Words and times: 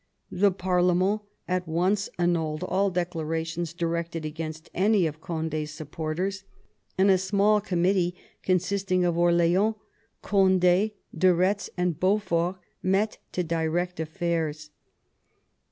The 0.31 0.51
parkmeni 0.51 1.19
at 1.47 1.67
once 1.67 2.09
annulled 2.17 2.63
all 2.63 2.89
declarations 2.89 3.71
directed 3.71 4.25
against 4.25 4.71
any 4.73 5.05
of 5.05 5.21
Condi's 5.21 5.69
supporters, 5.69 6.43
and 6.97 7.11
a 7.11 7.19
small 7.19 7.61
com 7.61 7.83
90 7.83 7.87
MAZARIN 7.99 8.09
chap. 8.13 8.17
mittee, 8.17 8.17
consisting 8.41 9.05
of 9.05 9.15
Orleans, 9.15 9.75
Cond^, 10.23 10.93
de 11.15 11.33
Retz, 11.35 11.69
and 11.77 11.99
Beaufort, 11.99 12.55
met 12.81 13.19
to 13.33 13.43
direct 13.43 13.99
affairs. 13.99 14.71